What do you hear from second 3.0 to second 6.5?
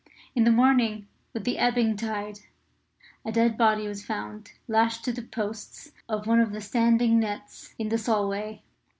a dead body was found lashed to the posts of one